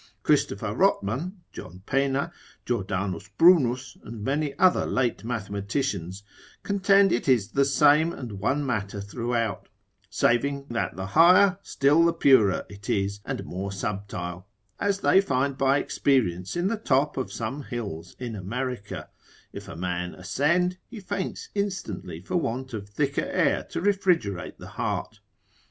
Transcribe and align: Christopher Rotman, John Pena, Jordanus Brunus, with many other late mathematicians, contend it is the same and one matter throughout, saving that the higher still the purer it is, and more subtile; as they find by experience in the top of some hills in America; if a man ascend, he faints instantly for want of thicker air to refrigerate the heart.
Christopher 0.23 0.73
Rotman, 0.73 1.33
John 1.51 1.83
Pena, 1.85 2.31
Jordanus 2.65 3.29
Brunus, 3.37 3.97
with 4.03 4.15
many 4.15 4.57
other 4.57 4.83
late 4.87 5.23
mathematicians, 5.23 6.23
contend 6.63 7.11
it 7.11 7.29
is 7.29 7.49
the 7.49 7.65
same 7.65 8.11
and 8.11 8.39
one 8.39 8.65
matter 8.65 8.99
throughout, 8.99 9.69
saving 10.09 10.65
that 10.71 10.95
the 10.95 11.05
higher 11.05 11.59
still 11.61 12.03
the 12.03 12.13
purer 12.13 12.65
it 12.67 12.89
is, 12.89 13.19
and 13.25 13.45
more 13.45 13.71
subtile; 13.71 14.47
as 14.79 15.01
they 15.01 15.21
find 15.21 15.55
by 15.55 15.77
experience 15.77 16.55
in 16.55 16.65
the 16.67 16.77
top 16.77 17.15
of 17.15 17.31
some 17.31 17.61
hills 17.65 18.15
in 18.17 18.35
America; 18.35 19.07
if 19.53 19.67
a 19.67 19.75
man 19.75 20.15
ascend, 20.15 20.79
he 20.87 20.99
faints 20.99 21.49
instantly 21.53 22.19
for 22.19 22.37
want 22.37 22.73
of 22.73 22.89
thicker 22.89 23.21
air 23.21 23.61
to 23.69 23.79
refrigerate 23.79 24.57
the 24.57 24.67
heart. 24.69 25.19